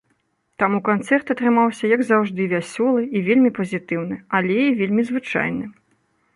[0.61, 5.65] Таму канцэрт атрымаўся як заўжды вясёлы і вельмі пазітыўны, але і вельмі звычайны.